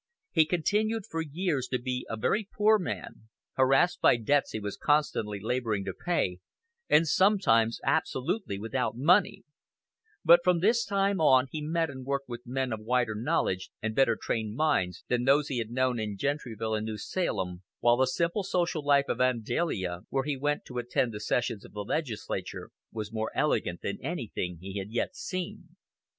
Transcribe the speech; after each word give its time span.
He 0.31 0.45
continued 0.45 1.03
for 1.07 1.21
years 1.21 1.67
to 1.67 1.77
be 1.77 2.07
a 2.09 2.17
very 2.17 2.49
poor 2.51 2.79
man, 2.79 3.29
harassed 3.53 4.01
by 4.01 4.17
debts 4.17 4.49
he 4.51 4.59
was 4.59 4.75
constantly 4.75 5.39
laboring 5.39 5.85
to 5.85 5.93
pay, 5.93 6.39
and 6.89 7.07
sometimes 7.07 7.79
absolutely 7.83 8.57
without 8.57 8.97
money: 8.97 9.43
but 10.25 10.39
from 10.43 10.59
this 10.59 10.85
time 10.85 11.21
on 11.21 11.49
he 11.51 11.61
met 11.61 11.91
and 11.91 12.03
worked 12.03 12.27
with 12.27 12.47
men 12.47 12.73
of 12.73 12.79
wider 12.79 13.13
knowledge 13.13 13.69
and 13.79 13.93
better 13.93 14.17
trained 14.19 14.55
minds 14.55 15.03
than 15.07 15.25
those 15.25 15.49
he 15.49 15.59
had 15.59 15.69
known 15.69 15.99
in 15.99 16.17
Gentryville 16.17 16.73
and 16.73 16.85
New 16.87 16.97
Salem, 16.97 17.61
while 17.79 17.97
the 17.97 18.07
simple 18.07 18.41
social 18.41 18.83
life 18.83 19.05
of 19.07 19.19
Vandalia, 19.19 20.01
where 20.09 20.23
he 20.23 20.35
went 20.35 20.65
to 20.65 20.79
attend 20.79 21.11
the 21.13 21.19
sessions 21.19 21.63
of 21.63 21.73
the 21.73 21.81
legislature, 21.85 22.71
was 22.91 23.13
more 23.13 23.29
elegant 23.37 23.81
than 23.83 23.99
anything 24.01 24.57
he 24.59 24.79
had 24.79 24.89
yet 24.89 25.15
seen. 25.15 25.75